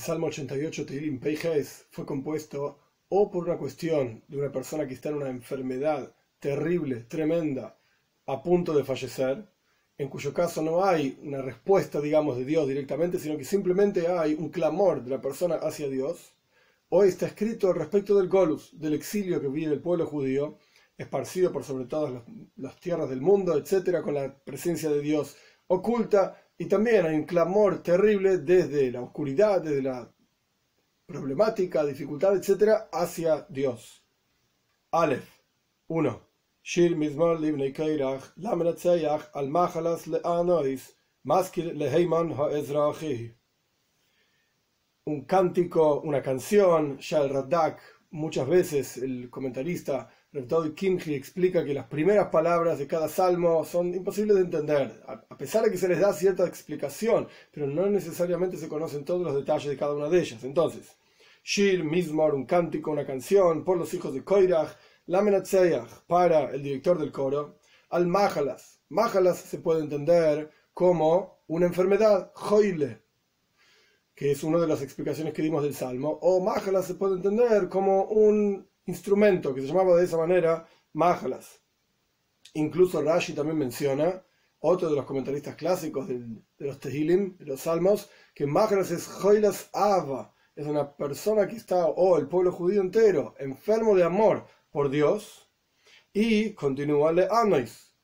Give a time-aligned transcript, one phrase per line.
[0.00, 2.78] Salmo 88 Tehilim Peijes fue compuesto
[3.10, 7.78] o por una cuestión de una persona que está en una enfermedad terrible, tremenda,
[8.24, 9.46] a punto de fallecer,
[9.98, 14.32] en cuyo caso no hay una respuesta, digamos, de Dios directamente, sino que simplemente hay
[14.32, 16.32] un clamor de la persona hacia Dios,
[16.88, 20.56] o está escrito respecto del Golus, del exilio que vive el pueblo judío,
[20.96, 22.22] esparcido por sobre todas
[22.56, 27.24] las tierras del mundo, etcétera, con la presencia de Dios oculta y también hay un
[27.24, 30.12] clamor terrible desde la oscuridad, desde la
[31.06, 34.04] problemática, dificultad, etc., hacia Dios.
[34.90, 35.26] Aleph
[35.86, 36.20] 1.
[36.62, 40.82] Shir mizmar livnei keirach, lamenatzeyach al machalas le'anois,
[41.22, 43.34] maskil leheiman ha'ezrachi.
[45.06, 51.88] Un cántico, una canción, Shal Radak, muchas veces el comentarista Revdod Kimchi explica que las
[51.88, 55.98] primeras palabras de cada salmo son imposibles de entender, a pesar de que se les
[55.98, 60.20] da cierta explicación, pero no necesariamente se conocen todos los detalles de cada una de
[60.20, 60.44] ellas.
[60.44, 60.96] Entonces,
[61.42, 64.68] Shir, Mizmor, un cántico, una canción, por los hijos de Koirach,
[65.06, 68.82] Lamenatzeyach, para el director del coro, Al Mahalas.
[68.88, 73.02] Mahalas se puede entender como una enfermedad, Joile,
[74.14, 77.68] que es una de las explicaciones que dimos del Salmo, o Mahalas se puede entender
[77.68, 81.60] como un instrumento que se llamaba de esa manera Mahalas.
[82.54, 84.22] Incluso Rashi también menciona,
[84.60, 89.70] otro de los comentaristas clásicos de los Tehilim, de los Salmos, que Mahalas es Joilas
[89.72, 94.90] Ava, es una persona que está, o el pueblo judío entero, enfermo de amor por
[94.90, 95.48] Dios,
[96.12, 97.94] y continúa Le Anois.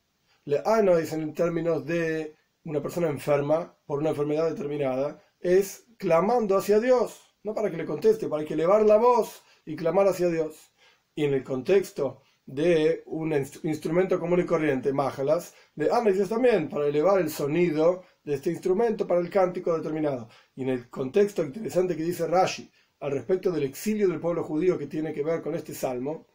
[0.44, 6.80] Le Anois en términos de una persona enferma por una enfermedad determinada, es clamando hacia
[6.80, 10.72] Dios, no para que le conteste, para que elevar la voz y clamar hacia Dios.
[11.16, 13.32] Y en el contexto de un
[13.64, 19.06] instrumento común y corriente, Majalas, de Análisis también, para elevar el sonido de este instrumento
[19.06, 20.28] para el cántico determinado.
[20.54, 24.78] Y en el contexto interesante que dice Rashi al respecto del exilio del pueblo judío
[24.78, 26.26] que tiene que ver con este salmo,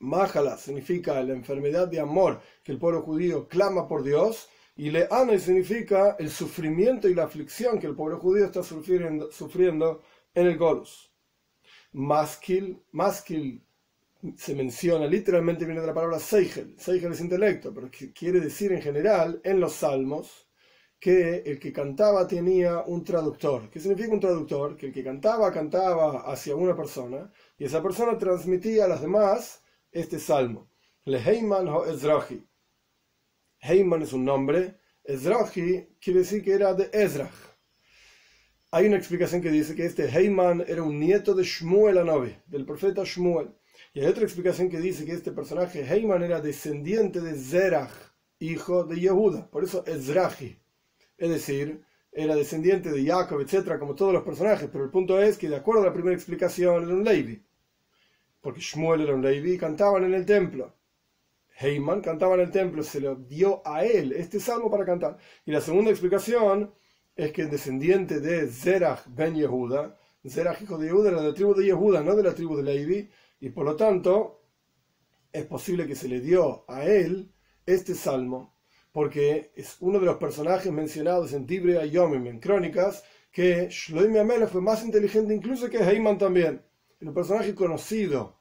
[0.00, 5.38] Majalas significa la enfermedad de amor que el pueblo judío clama por Dios, y Le'ana
[5.38, 10.02] significa el sufrimiento y la aflicción que el pueblo judío está sufriendo, sufriendo
[10.34, 11.12] en el Golus.
[11.92, 13.62] Maskil, maskil
[14.36, 16.74] se menciona, literalmente viene de la palabra Seigel.
[16.78, 20.48] Seigel es intelecto, pero quiere decir en general, en los salmos,
[21.00, 23.68] que el que cantaba tenía un traductor.
[23.68, 24.76] ¿Qué significa un traductor?
[24.76, 29.64] Que el que cantaba, cantaba hacia una persona, y esa persona transmitía a las demás
[29.90, 30.70] este salmo.
[31.04, 32.46] Le Heiman o Ezrahi.
[33.60, 37.34] Heiman es un nombre, Ezrahi quiere decir que era de Ezrach.
[38.70, 42.64] Hay una explicación que dice que este Heiman era un nieto de Shmuel Anobi, del
[42.64, 43.52] profeta Shmuel.
[43.94, 47.92] Y hay otra explicación que dice que este personaje Heiman era descendiente de Zerach,
[48.38, 50.58] hijo de Yehuda, por eso Ezrahi.
[51.18, 55.36] Es decir, era descendiente de Jacob, etcétera, como todos los personajes, pero el punto es
[55.36, 57.44] que, de acuerdo a la primera explicación, era un Levi,
[58.40, 60.74] porque Shmuel era un Levi y cantaban en el templo.
[61.58, 65.18] Heiman cantaba en el templo, se lo dio a él este salmo para cantar.
[65.44, 66.72] Y la segunda explicación
[67.14, 69.98] es que el descendiente de Zerach ben Yehuda,
[70.30, 72.62] Zerach hijo de Yehuda, era de la tribu de Yehuda, no de la tribu de
[72.62, 73.10] Levi,
[73.40, 74.44] y por lo tanto
[75.32, 77.32] es posible que se le dio a él
[77.66, 78.56] este salmo,
[78.92, 84.46] porque es uno de los personajes mencionados en Tibre Yomim, en Crónicas, que Shloime Amela
[84.46, 86.62] fue más inteligente incluso que Heiman también.
[87.00, 88.36] un personaje conocido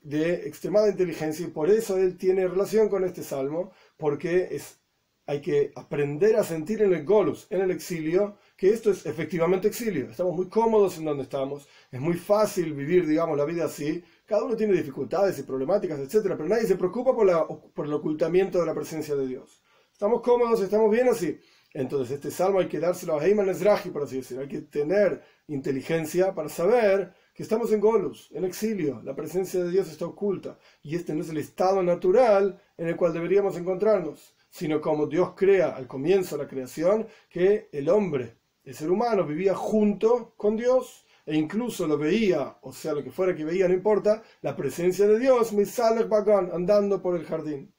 [0.00, 4.80] de extremada inteligencia y por eso él tiene relación con este salmo, porque es,
[5.26, 9.68] hay que aprender a sentir en el Golus, en el exilio, que esto es efectivamente
[9.68, 10.10] exilio.
[10.10, 14.02] Estamos muy cómodos en donde estamos, es muy fácil vivir, digamos, la vida así.
[14.26, 17.92] Cada uno tiene dificultades y problemáticas, etcétera, pero nadie se preocupa por, la, por el
[17.92, 19.62] ocultamiento de la presencia de Dios.
[19.92, 21.38] Estamos cómodos, estamos bien así.
[21.72, 24.42] Entonces, este salmo hay que dárselo a Heyman Ezrahi, por así decirlo.
[24.42, 29.70] Hay que tener inteligencia para saber que estamos en Golus, en exilio, la presencia de
[29.70, 34.34] Dios está oculta y este no es el estado natural en el cual deberíamos encontrarnos,
[34.50, 39.24] sino como Dios crea al comienzo de la creación, que el hombre, el ser humano,
[39.24, 43.68] vivía junto con Dios e incluso lo veía, o sea, lo que fuera que veía,
[43.68, 47.72] no importa, la presencia de Dios, Misalek Bagan, andando por el jardín.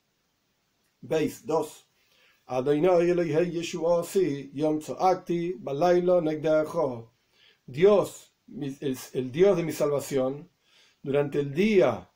[1.01, 1.87] Veis, dos.
[7.65, 10.49] Dios el, el Dios de mi salvación,
[11.01, 12.09] durante el día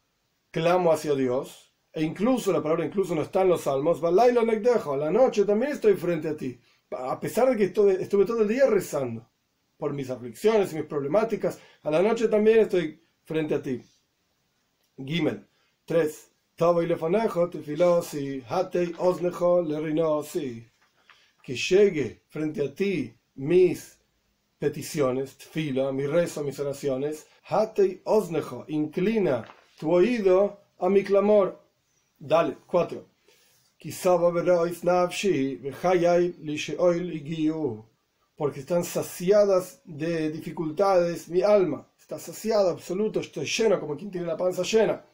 [0.51, 5.45] clamo hacia Dios, e incluso la palabra incluso no está en los salmos, la noche
[5.45, 6.59] también estoy frente a ti,
[6.97, 9.29] a pesar de que estuve, todo el día rezando
[9.77, 13.81] por mis aflicciones y mis problemáticas, a la noche también estoy frente a ti.
[14.97, 15.45] Gimel
[15.85, 16.29] 3.
[21.43, 23.99] Que llegue frente a ti mis
[24.59, 29.43] peticiones, fila, mi rezo, mis oraciones, hatei osnejo, inclina
[29.77, 31.59] tu oído a mi clamor.
[32.17, 32.55] Dale,
[38.35, 41.87] Porque están saciadas de dificultades mi alma.
[41.99, 45.05] Está saciada, absoluto, estoy lleno, como quien tiene la panza llena.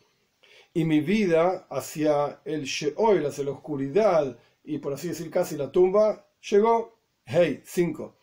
[0.74, 5.72] Y mi vida hacia el Sheol, hacia la oscuridad, y por así decir casi la
[5.72, 7.00] tumba, llegó.
[7.26, 8.18] Hey, 5.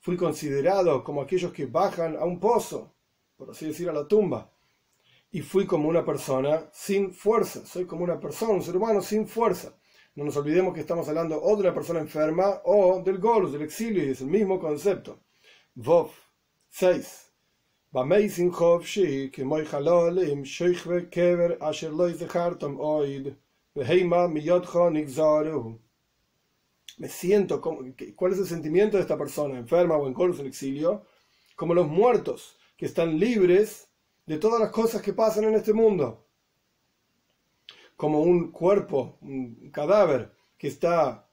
[0.00, 2.94] Fui considerado como aquellos que bajan a un pozo,
[3.36, 4.52] por así decir, a la tumba.
[5.30, 7.66] Y fui como una persona sin fuerza.
[7.66, 9.76] Soy como una persona, un ser humano sin fuerza.
[10.14, 13.62] No nos olvidemos que estamos hablando o de una persona enferma o del golus, del
[13.62, 15.20] exilio, y es el mismo concepto.
[15.74, 16.10] Vov
[16.70, 17.26] 6.
[26.98, 27.80] Me siento, como,
[28.14, 31.04] ¿cuál es el sentimiento de esta persona enferma o en colos en exilio?
[31.56, 33.88] Como los muertos, que están libres
[34.26, 36.26] de todas las cosas que pasan en este mundo.
[37.96, 41.30] Como un cuerpo, un cadáver que está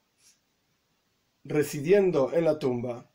[1.44, 3.10] residiendo en la tumba,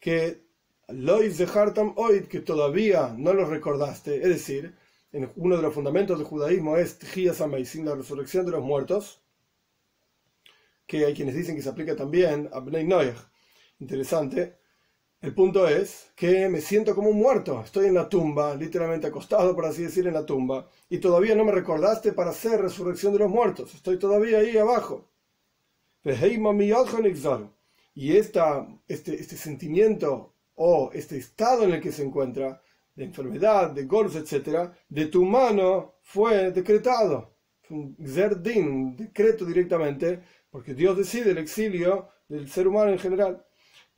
[0.00, 0.46] que
[0.88, 4.76] Lois de Hartam Oid, que todavía no lo recordaste, es decir,
[5.12, 6.98] en uno de los fundamentos del judaísmo es
[7.64, 9.22] sin la resurrección de los muertos,
[10.86, 13.16] que hay quienes dicen que se aplica también a Bnei Noach.
[13.80, 14.58] Interesante.
[15.26, 19.56] El punto es que me siento como un muerto, estoy en la tumba, literalmente acostado,
[19.56, 23.18] por así decir, en la tumba, y todavía no me recordaste para hacer resurrección de
[23.18, 25.10] los muertos, estoy todavía ahí abajo.
[27.92, 32.62] Y esta, este, este sentimiento o este estado en el que se encuentra,
[32.94, 37.34] de enfermedad, de golf, etc., de tu mano fue decretado.
[38.00, 40.20] Zerdin, un decreto directamente,
[40.52, 43.44] porque Dios decide el exilio del ser humano en general.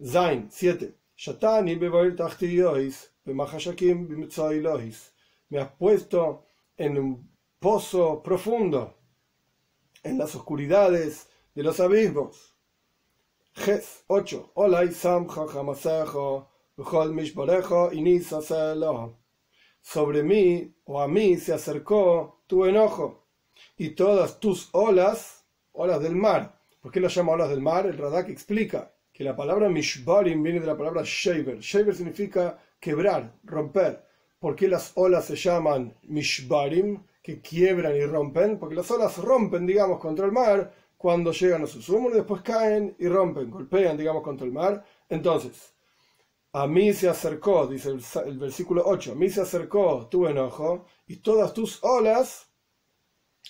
[0.02, 0.97] Zain, 7.
[5.48, 7.28] Me has puesto en un
[7.58, 8.96] pozo profundo,
[10.04, 12.54] en las oscuridades de los abismos.
[13.52, 14.52] Ges 8.
[19.82, 23.26] Sobre mí o a mí se acercó tu enojo
[23.76, 26.60] y todas tus olas, olas del mar.
[26.80, 27.86] ¿Por qué lo llama olas del mar?
[27.86, 31.58] El Radak explica que la palabra mishbarim viene de la palabra shaver.
[31.58, 34.06] Shaver significa quebrar, romper.
[34.38, 38.60] ¿Por qué las olas se llaman mishbarim, que quiebran y rompen?
[38.60, 42.42] Porque las olas rompen, digamos, contra el mar cuando llegan a su sumo y después
[42.42, 44.84] caen y rompen, golpean, digamos, contra el mar.
[45.08, 45.74] Entonces,
[46.52, 47.88] a mí se acercó, dice
[48.24, 52.52] el, versículo 8, a mí se acercó tu enojo y todas tus olas,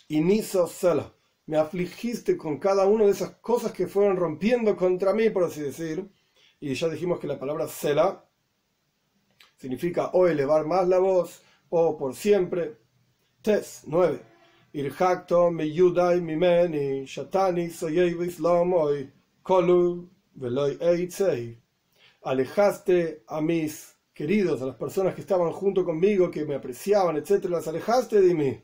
[0.08, 1.12] y niso celo,
[1.48, 5.62] me afligiste con cada una de esas cosas que fueron rompiendo contra mí, por así
[5.62, 6.06] decir.
[6.60, 8.22] Y ya dijimos que la palabra cela
[9.56, 12.76] significa o elevar más la voz, o por siempre.
[13.40, 14.20] Tes 9
[14.74, 17.70] irhakto me yudai mimeni shatani
[18.74, 19.10] hoy
[19.42, 21.58] kolu veloy eitzei
[22.24, 27.56] alejaste a mis queridos, a las personas que estaban junto conmigo, que me apreciaban, etcétera,
[27.56, 28.62] las alejaste de mí.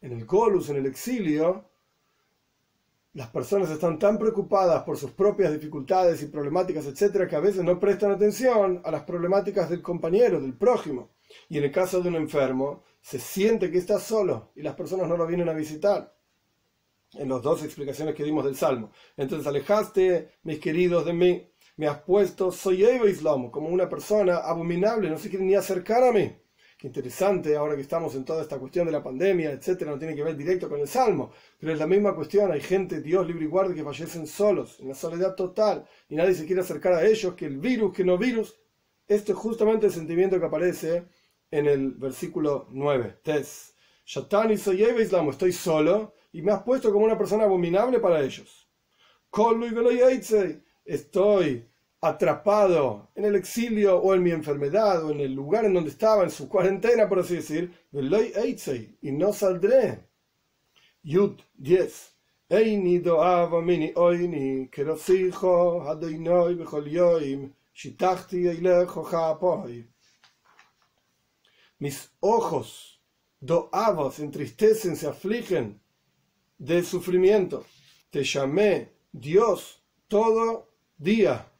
[0.00, 1.71] En el Colus, en el exilio,
[3.14, 7.62] las personas están tan preocupadas por sus propias dificultades y problemáticas, etcétera, que a veces
[7.62, 11.10] no prestan atención a las problemáticas del compañero, del prójimo.
[11.48, 15.08] Y en el caso de un enfermo, se siente que está solo y las personas
[15.08, 16.16] no lo vienen a visitar.
[17.14, 18.90] En las dos explicaciones que dimos del Salmo.
[19.18, 21.46] Entonces, alejaste, mis queridos, de mí.
[21.76, 26.04] Me has puesto, soy Evo Islam, como una persona abominable, no se quiere ni acercar
[26.04, 26.34] a mí.
[26.82, 30.16] Qué interesante ahora que estamos en toda esta cuestión de la pandemia, etcétera, no tiene
[30.16, 32.50] que ver directo con el Salmo, pero es la misma cuestión.
[32.50, 36.34] Hay gente, Dios libre y guarde, que fallecen solos, en la soledad total, y nadie
[36.34, 38.58] se quiere acercar a ellos, que el virus, que no virus.
[39.06, 41.04] Esto es justamente el sentimiento que aparece
[41.52, 43.20] en el versículo 9.
[43.22, 43.76] Tes.
[44.04, 48.68] Shatani soy Islam, estoy solo y me has puesto como una persona abominable para ellos.
[50.84, 51.71] Estoy
[52.02, 56.24] atrapado en el exilio o en mi enfermedad o en el lugar en donde estaba,
[56.24, 57.72] en su cuarentena, por así decir,
[59.00, 60.08] y no saldré.
[61.02, 62.08] Yud 10.
[62.50, 69.92] Eini doava mini oini, kerosijo, hadoinoi, bechol shitachti eilejo jaapoi
[71.82, 73.00] mis ojos
[73.40, 75.82] doavos entristecen, se afligen
[76.56, 77.66] de sufrimiento.
[78.08, 81.51] Te llamé Dios todo día.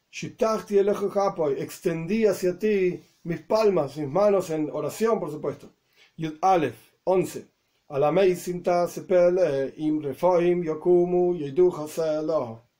[1.57, 5.73] Extendí hacia ti mis palmas, mis manos en oración, por supuesto.
[6.15, 7.47] Yud Aleph 11.
[7.89, 11.35] Alamei sinta sepele im refoim yokumu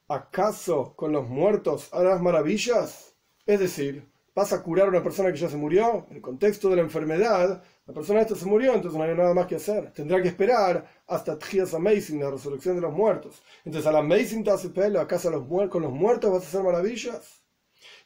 [0.07, 3.15] ¿acaso con los muertos harás maravillas?
[3.47, 6.05] Es decir, ¿vas a curar a una persona que ya se murió?
[6.09, 9.33] En el contexto de la enfermedad, la persona esta se murió, entonces no hay nada
[9.33, 9.91] más que hacer.
[9.93, 13.41] Tendrá que esperar hasta Tchias Amazing, la resurrección de los muertos.
[13.65, 17.41] Entonces, al Amazing pelo, ¿acaso los con los muertos vas a hacer maravillas?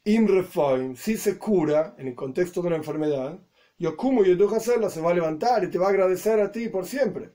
[0.03, 3.39] Imrefoim, si se cura en el contexto de una enfermedad,
[3.79, 4.23] Yokumu
[4.55, 7.31] hacerlo, se va a levantar y te va a agradecer a ti por siempre.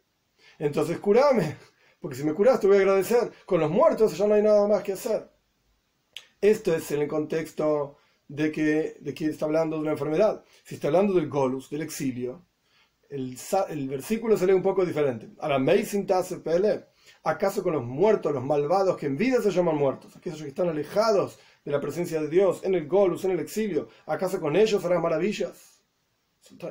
[0.59, 1.57] Entonces, curame
[2.03, 3.31] porque si me curas te voy a agradecer.
[3.47, 5.31] Con los muertos ya no hay nada más que hacer.
[6.41, 7.97] Esto es en el contexto
[8.33, 10.43] de que, de que está hablando de una enfermedad.
[10.65, 12.47] Si está hablando del golus, del exilio,
[13.11, 13.37] el,
[13.69, 15.29] el versículo se lee un poco diferente.
[17.25, 20.69] ¿Acaso con los muertos, los malvados que en vida se llaman muertos, aquellos que están
[20.69, 24.83] alejados de la presencia de Dios, en el golus, en el exilio, ¿acaso con ellos
[24.85, 25.83] harán maravillas?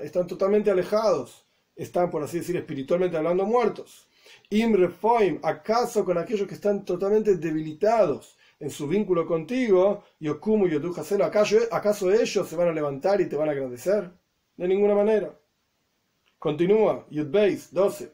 [0.01, 4.10] Están totalmente alejados, están, por así decir, espiritualmente hablando, muertos.
[4.50, 10.75] Imrefoim, ¿acaso con aquellos que están totalmente debilitados en su vínculo contigo, Yokumu y
[11.24, 14.12] ¿acaso, ¿acaso ellos se van a levantar y te van a agradecer?
[14.56, 15.36] De ninguna manera.
[16.38, 18.13] Continúa, Yudbeis 12.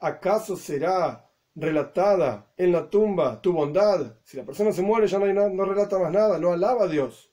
[0.00, 4.16] ¿Acaso será relatada en la tumba tu bondad?
[4.22, 6.88] Si la persona se muere ya no, hay no relata más nada, no alaba a
[6.88, 7.32] Dios.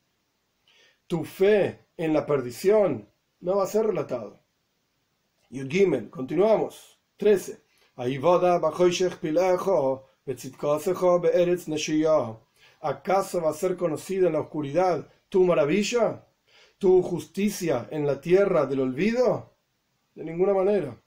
[1.05, 3.07] Tu fe en la perdición
[3.41, 4.39] no va a ser relatado.
[7.97, 10.01] Y el Gimel, continuamos.
[10.25, 10.93] 13.
[12.81, 16.27] ¿Acaso va a ser conocida en la oscuridad tu maravilla?
[16.77, 19.53] ¿Tu justicia en la tierra del olvido?
[20.13, 21.01] De ninguna manera.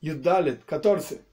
[0.00, 1.24] Yuddalet 14.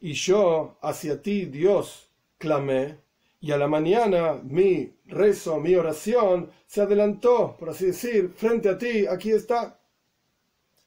[0.00, 3.03] Y yo hacia ti, Dios, clamé
[3.44, 8.78] y a la mañana mi rezo, mi oración se adelantó, por así decir, frente a
[8.78, 9.78] ti, aquí está.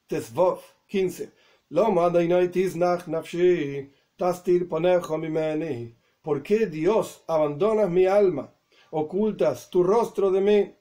[0.07, 1.31] Tesvov 15.
[6.23, 8.51] ¿Por qué Dios abandonas mi alma?
[8.89, 10.75] Ocultas tu rostro de mí.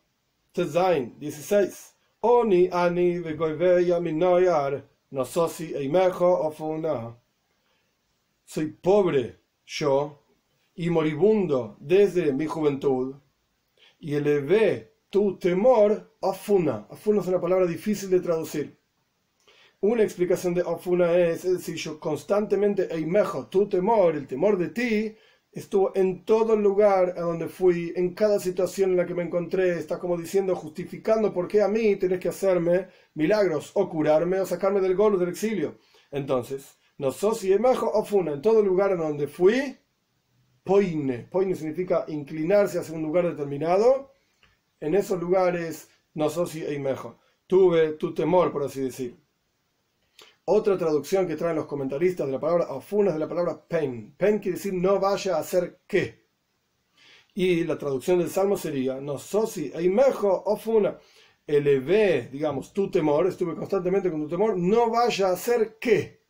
[0.52, 1.94] Tezain 16.
[2.20, 3.22] Oni ani.
[8.46, 10.25] Soy pobre, yo,
[10.76, 13.16] y moribundo desde mi juventud,
[13.98, 16.86] y elevé tu temor a Funa.
[16.90, 18.78] Afuna es una palabra difícil de traducir.
[19.80, 24.68] Una explicación de afuna es, es decir, yo constantemente, mejor tu temor, el temor de
[24.68, 25.14] ti,
[25.52, 29.22] estuvo en todo el lugar a donde fui, en cada situación en la que me
[29.22, 34.40] encontré, está como diciendo, justificando por qué a mí tenés que hacerme milagros, o curarme,
[34.40, 35.78] o sacarme del gol del exilio.
[36.10, 39.76] Entonces, no sos y o funa, en todo lugar en donde fui,
[40.66, 41.28] poine.
[41.30, 44.12] Poine significa inclinarse hacia un lugar determinado.
[44.80, 47.16] En esos lugares, no soy y mejor.
[47.46, 49.16] Tuve tu temor, por así decir.
[50.44, 54.14] Otra traducción que traen los comentaristas de la palabra afuna es de la palabra pen.
[54.16, 56.26] Pen quiere decir no vaya a hacer qué.
[57.34, 60.98] Y la traducción del salmo sería no sosi y mejor afuna.
[61.46, 66.22] Elevé, digamos, tu temor, estuve constantemente con tu temor, no vaya a hacer qué.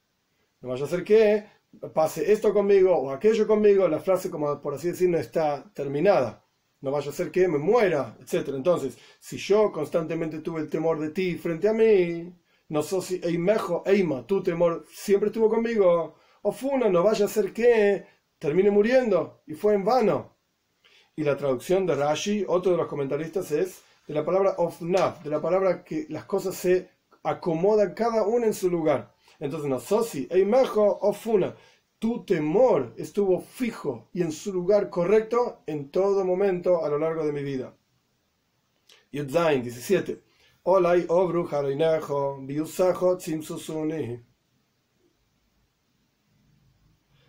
[0.60, 1.46] No vaya a hacer qué,
[1.94, 6.42] pase esto conmigo o aquello conmigo, la frase, como por así decir, no está terminada.
[6.80, 8.48] No vaya a ser que me muera, etc.
[8.54, 12.32] Entonces, si yo constantemente tuve el temor de ti frente a mí,
[12.68, 16.54] no sos Eimejo, Eima, tu temor siempre estuvo conmigo, o
[16.90, 18.06] no vaya a ser que
[18.38, 20.36] termine muriendo y fue en vano.
[21.16, 25.30] Y la traducción de Rashi, otro de los comentaristas, es de la palabra ofnaf, de
[25.30, 26.90] la palabra que las cosas se
[27.22, 29.15] acomodan cada una en su lugar.
[29.40, 31.54] Entonces, no sosi, eimejo o funa.
[31.98, 37.24] Tu temor estuvo fijo y en su lugar correcto en todo momento a lo largo
[37.24, 37.74] de mi vida.
[39.12, 40.22] Yudzain 17.
[40.64, 41.48] Olay obru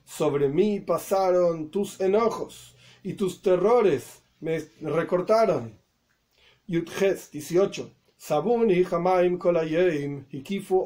[0.04, 5.80] Sobre mí pasaron tus enojos y tus terrores me recortaron.
[6.66, 7.97] Yudges 18.
[8.18, 10.86] Sabuni Hamaim Kolayim Hikifu.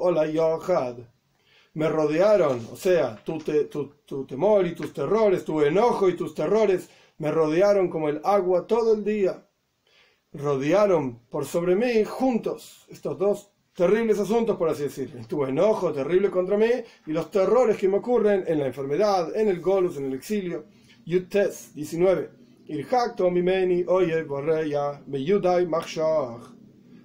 [1.74, 3.38] Me rodearon, o sea, tu,
[4.06, 8.68] tu, temor y tus terrores, tu enojo y tus terrores me rodearon como el agua
[8.68, 9.48] todo el día.
[10.34, 15.26] Rodearon por sobre mí juntos estos dos terribles asuntos, por así decir.
[15.28, 16.70] Tu enojo terrible contra mí
[17.08, 20.66] y los terrores que me ocurren en la enfermedad, en el golus, en el exilio.
[21.06, 22.30] Yutes 19.
[23.32, 24.26] mimeni oye
[25.26, 25.68] yudai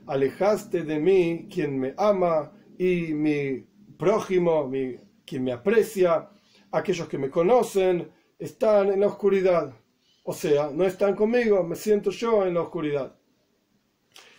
[0.06, 3.66] alejaste de mí quien me ama y mi
[3.98, 6.28] prójimo, mi, quien me aprecia,
[6.70, 9.74] aquellos que me conocen, están en la oscuridad.
[10.24, 13.16] O sea, no están conmigo, me siento yo en la oscuridad.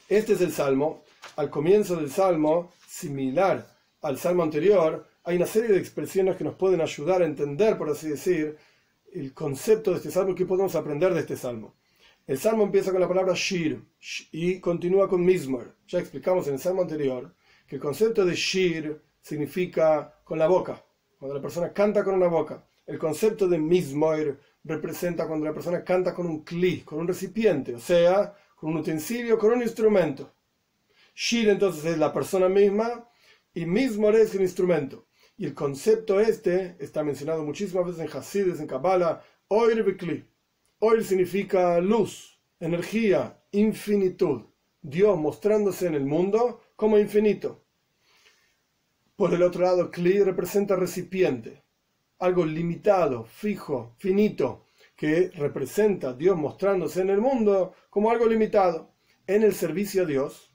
[0.07, 1.03] Este es el salmo.
[1.35, 6.55] Al comienzo del salmo, similar al salmo anterior, hay una serie de expresiones que nos
[6.55, 8.57] pueden ayudar a entender, por así decir,
[9.13, 11.75] el concepto de este salmo que podemos aprender de este salmo.
[12.27, 13.81] El salmo empieza con la palabra shir
[14.33, 15.77] y continúa con mismor.
[15.87, 17.33] Ya explicamos en el salmo anterior
[17.65, 20.83] que el concepto de shir significa con la boca,
[21.17, 22.67] cuando la persona canta con una boca.
[22.85, 27.73] El concepto de mismor representa cuando la persona canta con un kli, con un recipiente,
[27.73, 30.33] o sea, con un utensilio, con un instrumento.
[31.15, 33.09] Shir entonces es la persona misma
[33.53, 35.07] y mismor es el instrumento.
[35.37, 40.25] Y el concepto este está mencionado muchísimas veces en Hasides, en Kabbalah, Oir Bekli.
[40.79, 44.43] Oir significa luz, energía, infinitud.
[44.81, 47.63] Dios mostrándose en el mundo como infinito.
[49.15, 51.63] Por el otro lado, Kli representa recipiente,
[52.19, 54.65] algo limitado, fijo, finito,
[54.95, 58.93] que representa Dios mostrándose en el mundo como algo limitado.
[59.25, 60.51] En el servicio a Dios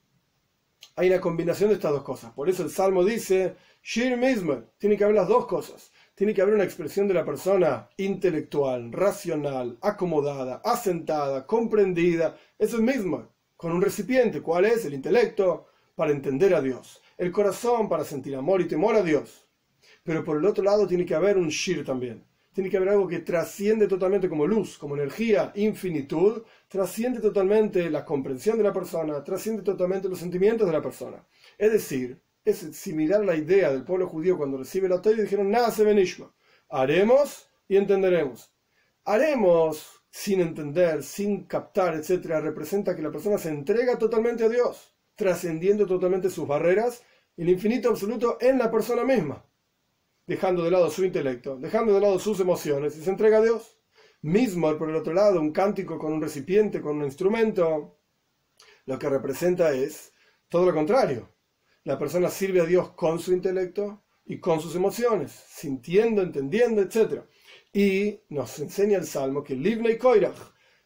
[0.96, 2.32] hay una combinación de estas dos cosas.
[2.32, 5.91] Por eso el Salmo dice, Shir mismo, tiene que haber las dos cosas.
[6.14, 12.36] Tiene que haber una expresión de la persona intelectual, racional, acomodada, asentada, comprendida.
[12.58, 14.42] Eso es mismo, con un recipiente.
[14.42, 14.84] ¿Cuál es?
[14.84, 17.02] El intelecto para entender a Dios.
[17.16, 19.46] El corazón para sentir amor y temor a Dios.
[20.02, 23.08] Pero por el otro lado tiene que haber un shir también tiene que haber algo
[23.08, 29.24] que trasciende totalmente como luz, como energía, infinitud, trasciende totalmente la comprensión de la persona,
[29.24, 31.26] trasciende totalmente los sentimientos de la persona.
[31.56, 35.50] Es decir, es similar la idea del pueblo judío cuando recibe la Torah y dijeron,
[35.50, 36.34] nada se benishma,
[36.68, 38.52] haremos y entenderemos.
[39.04, 44.94] Haremos sin entender, sin captar, etcétera, representa que la persona se entrega totalmente a Dios,
[45.14, 47.02] trascendiendo totalmente sus barreras,
[47.36, 49.44] el infinito absoluto en la persona misma
[50.26, 53.78] dejando de lado su intelecto, dejando de lado sus emociones y se entrega a Dios.
[54.22, 57.98] Mismo, por el otro lado, un cántico con un recipiente, con un instrumento,
[58.86, 60.12] lo que representa es
[60.48, 61.31] todo lo contrario.
[61.84, 67.22] La persona sirve a Dios con su intelecto y con sus emociones, sintiendo, entendiendo, etc.
[67.72, 70.36] Y nos enseña el Salmo que Livna y Koirach,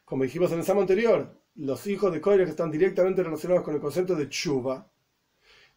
[0.04, 3.80] como dijimos en el Salmo anterior, los hijos de Koirach están directamente relacionados con el
[3.80, 4.90] concepto de Chuba.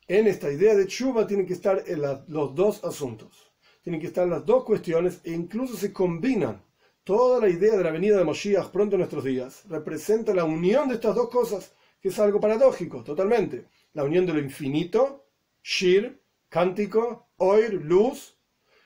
[0.08, 1.84] En esta idea de Chuba tienen que estar
[2.28, 3.50] los dos asuntos
[3.82, 6.62] tienen que estar las dos cuestiones e incluso se combinan.
[7.04, 10.90] Toda la idea de la venida de Moshiach pronto en nuestros días representa la unión
[10.90, 13.66] de estas dos cosas, que es algo paradójico, totalmente.
[13.94, 15.28] La unión de lo infinito,
[15.64, 18.38] Shir, cántico, Oir, luz,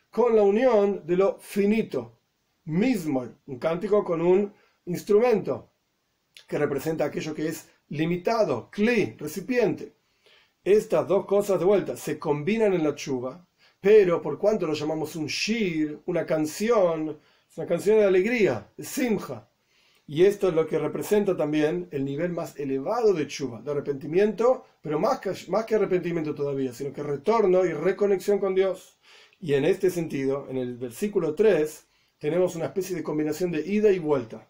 [0.10, 2.20] con la unión de lo finito,
[2.66, 4.54] mismo, un cántico con un
[4.86, 5.72] instrumento,
[6.48, 9.96] que representa aquello que es limitado, Kli, recipiente.
[10.64, 13.46] Estas dos cosas de vuelta se combinan en la chuva
[13.84, 19.46] pero por cuanto lo llamamos un shir, una canción, es una canción de alegría, de.
[20.06, 24.66] Y esto es lo que representa también el nivel más elevado de chuva, de arrepentimiento,
[24.82, 28.98] pero más que, más que arrepentimiento todavía, sino que retorno y reconexión con Dios.
[29.40, 31.88] Y en este sentido, en el versículo 3,
[32.18, 34.50] tenemos una especie de combinación de ida y vuelta,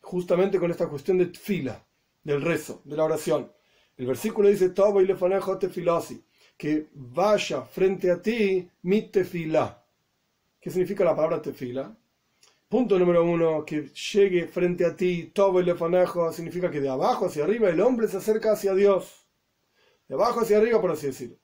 [0.00, 1.84] justamente con esta cuestión de fila,
[2.22, 3.52] del rezo, de la oración.
[3.96, 6.24] El versículo dice, Tobo y lefanejo tefilosi
[6.56, 9.84] que vaya frente a ti mi tefila.
[10.60, 11.96] ¿Qué significa la palabra tefila?
[12.74, 17.26] Punto número uno, que llegue frente a ti todo el lefanejo, significa que de abajo
[17.26, 19.28] hacia arriba el hombre se acerca hacia Dios.
[20.08, 21.36] De abajo hacia arriba, por así decirlo.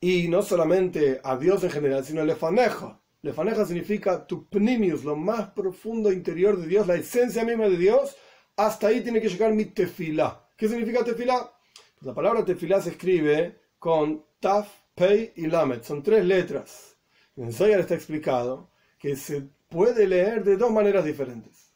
[0.00, 3.04] Y no solamente a Dios en general, sino lefanejo.
[3.22, 8.16] Lefanejo significa tu pnimius, lo más profundo interior de Dios, la esencia misma de Dios.
[8.56, 10.48] Hasta ahí tiene que llegar mi tefila.
[10.56, 11.56] ¿Qué significa tefila?
[11.94, 15.84] Pues la palabra tefila se escribe con Taf, Pei y Lamed.
[15.84, 16.96] Son tres letras.
[17.36, 21.72] En Zohar está explicado que se puede leer de dos maneras diferentes.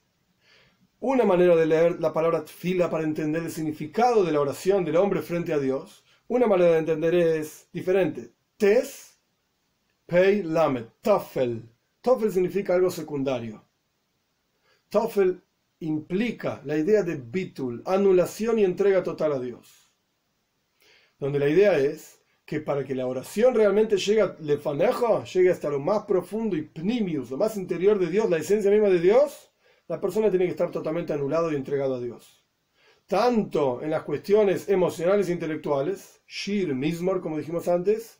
[1.00, 4.96] Una manera de leer la palabra fila para entender el significado de la oración del
[4.96, 6.04] hombre frente a Dios.
[6.26, 8.32] Una manera de entender es diferente.
[8.56, 9.18] Tes,
[10.06, 11.68] Pei, Lamed, Tafel.
[12.00, 13.64] Tafel significa algo secundario.
[14.88, 15.42] Tafel
[15.80, 19.88] implica la idea de bitul, anulación y entrega total a Dios
[21.18, 22.17] donde la idea es
[22.48, 26.62] que para que la oración realmente llegue a lefanejo, llegue hasta lo más profundo y
[26.62, 29.52] pnimius, lo más interior de Dios, la esencia misma de Dios,
[29.86, 32.42] la persona tiene que estar totalmente anulado y entregado a Dios.
[33.06, 38.18] Tanto en las cuestiones emocionales e intelectuales, shir, mismor, como dijimos antes,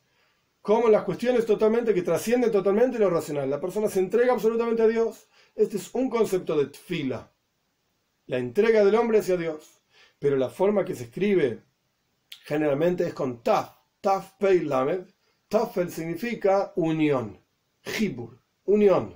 [0.60, 3.48] como en las cuestiones totalmente que trascienden totalmente lo racional.
[3.48, 5.30] La persona se entrega absolutamente a Dios.
[5.54, 7.32] Este es un concepto de tfila,
[8.26, 9.80] la entrega del hombre hacia Dios.
[10.18, 11.62] Pero la forma que se escribe
[12.44, 13.77] generalmente es con taf,
[14.08, 15.04] taf pei lamed.
[15.50, 17.38] Tafel significa unión,
[17.82, 19.14] jibur, unión.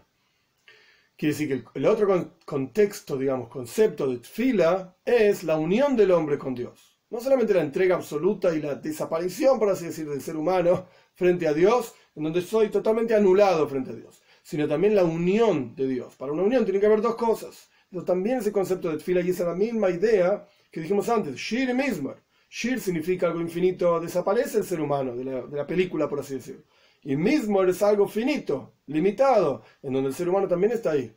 [1.17, 6.39] Quiere decir que el, otro contexto, digamos, concepto de tfila es la unión del hombre
[6.39, 6.99] con Dios.
[7.11, 11.47] No solamente la entrega absoluta y la desaparición, por así decir, del ser humano frente
[11.47, 15.87] a Dios, en donde soy totalmente anulado frente a Dios, sino también la unión de
[15.87, 16.17] Dios.
[16.17, 17.71] Para una unión tiene que haber dos cosas.
[17.91, 21.37] Pero también ese concepto de tfila y esa es la misma idea que dijimos antes,
[21.37, 22.23] Shir y Mizmar.
[22.55, 26.65] Shir significa algo infinito, desaparece el ser humano de la, película, por así decirlo.
[27.03, 31.17] Y Mizmar es algo finito, limitado, en donde el ser humano también está ahí.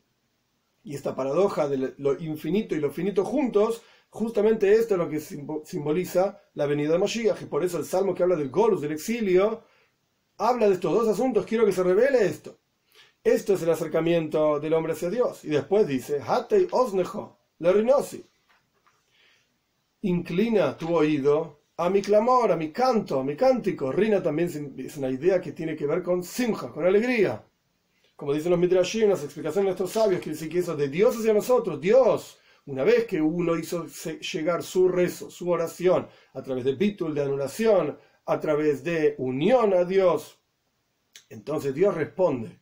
[0.86, 5.19] Y esta paradoja de lo infinito y lo finito juntos, justamente esto es lo que
[5.19, 7.41] simboliza la venida de Moshiach.
[7.41, 9.63] Y por eso el salmo que habla del Golus, del exilio,
[10.38, 11.45] habla de estos dos asuntos.
[11.45, 12.58] Quiero que se revele esto.
[13.21, 15.43] Esto es el acercamiento del hombre hacia Dios.
[15.43, 18.26] Y después dice, Hatei osnejo, la rinosi.
[20.06, 23.91] Inclina tu oído a mi clamor, a mi canto, a mi cántico.
[23.91, 27.44] Rina también es una idea que tiene que ver con simja, con alegría.
[28.15, 31.18] Como dicen los midrashim, las explicaciones de nuestros sabios, quiere decir que eso de Dios
[31.18, 33.88] hacia nosotros, Dios, una vez que uno hizo
[34.32, 39.74] llegar su rezo, su oración, a través de bitul, de anulación, a través de unión
[39.74, 40.39] a Dios,
[41.30, 42.60] entonces Dios responde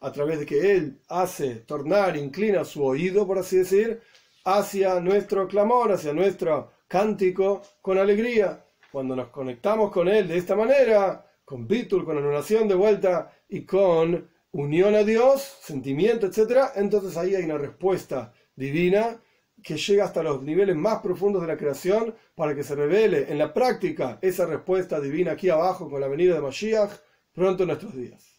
[0.00, 4.00] a través de que Él hace tornar, inclina su oído, por así decir,
[4.44, 8.64] hacia nuestro clamor, hacia nuestro cántico con alegría.
[8.90, 13.64] Cuando nos conectamos con Él de esta manera, con Bitul, con anulación de vuelta y
[13.64, 19.20] con unión a Dios, sentimiento, etc., entonces ahí hay una respuesta divina
[19.62, 23.38] que llega hasta los niveles más profundos de la creación para que se revele en
[23.38, 26.90] la práctica esa respuesta divina aquí abajo con la venida de Mashiach
[27.32, 28.31] pronto en nuestros días.